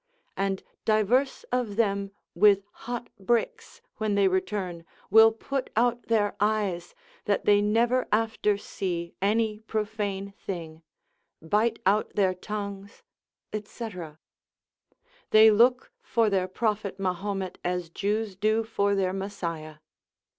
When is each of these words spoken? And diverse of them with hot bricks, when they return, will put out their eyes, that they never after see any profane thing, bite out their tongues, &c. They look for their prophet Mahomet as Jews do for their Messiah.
And 0.35 0.63
diverse 0.83 1.43
of 1.51 1.75
them 1.75 2.09
with 2.33 2.63
hot 2.71 3.11
bricks, 3.19 3.81
when 3.97 4.15
they 4.15 4.27
return, 4.27 4.83
will 5.11 5.31
put 5.31 5.69
out 5.75 6.07
their 6.07 6.35
eyes, 6.39 6.95
that 7.25 7.45
they 7.45 7.61
never 7.61 8.07
after 8.11 8.57
see 8.57 9.13
any 9.21 9.59
profane 9.59 10.31
thing, 10.31 10.81
bite 11.39 11.77
out 11.85 12.15
their 12.15 12.33
tongues, 12.33 13.03
&c. 13.53 13.89
They 15.29 15.51
look 15.51 15.91
for 16.01 16.31
their 16.31 16.47
prophet 16.47 16.99
Mahomet 16.99 17.59
as 17.63 17.91
Jews 17.91 18.35
do 18.35 18.63
for 18.63 18.95
their 18.95 19.13
Messiah. 19.13 19.75